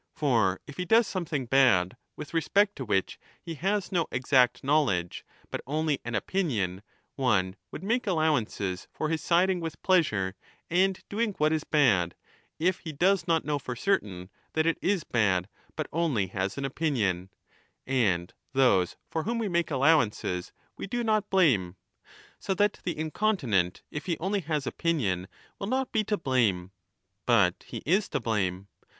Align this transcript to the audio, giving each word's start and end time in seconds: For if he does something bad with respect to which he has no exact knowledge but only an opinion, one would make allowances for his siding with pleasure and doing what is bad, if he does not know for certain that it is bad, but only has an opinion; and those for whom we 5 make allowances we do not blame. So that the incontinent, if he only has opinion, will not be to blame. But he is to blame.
For 0.15 0.59
if 0.65 0.77
he 0.77 0.85
does 0.85 1.05
something 1.05 1.45
bad 1.45 1.95
with 2.15 2.33
respect 2.33 2.75
to 2.77 2.85
which 2.85 3.19
he 3.39 3.53
has 3.53 3.91
no 3.91 4.07
exact 4.11 4.63
knowledge 4.63 5.23
but 5.51 5.61
only 5.67 5.99
an 6.03 6.15
opinion, 6.15 6.81
one 7.15 7.55
would 7.69 7.83
make 7.83 8.07
allowances 8.07 8.87
for 8.91 9.09
his 9.09 9.21
siding 9.21 9.59
with 9.59 9.79
pleasure 9.83 10.33
and 10.71 11.03
doing 11.07 11.33
what 11.33 11.53
is 11.53 11.63
bad, 11.63 12.15
if 12.57 12.79
he 12.79 12.91
does 12.91 13.27
not 13.27 13.45
know 13.45 13.59
for 13.59 13.75
certain 13.75 14.31
that 14.53 14.65
it 14.65 14.79
is 14.81 15.03
bad, 15.03 15.47
but 15.75 15.85
only 15.93 16.25
has 16.29 16.57
an 16.57 16.65
opinion; 16.65 17.29
and 17.85 18.33
those 18.53 18.97
for 19.07 19.21
whom 19.21 19.37
we 19.37 19.45
5 19.45 19.51
make 19.51 19.69
allowances 19.69 20.51
we 20.77 20.87
do 20.87 21.03
not 21.03 21.29
blame. 21.29 21.75
So 22.39 22.55
that 22.55 22.79
the 22.85 22.97
incontinent, 22.97 23.83
if 23.91 24.07
he 24.07 24.17
only 24.17 24.39
has 24.39 24.65
opinion, 24.65 25.27
will 25.59 25.67
not 25.67 25.91
be 25.91 26.03
to 26.05 26.17
blame. 26.17 26.71
But 27.27 27.65
he 27.67 27.83
is 27.85 28.09
to 28.09 28.19
blame. 28.19 28.67